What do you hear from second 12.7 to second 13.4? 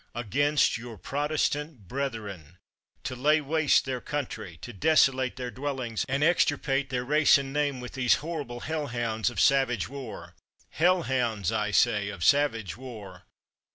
war!